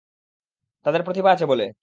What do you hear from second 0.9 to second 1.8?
প্রতিভা আছে বলে!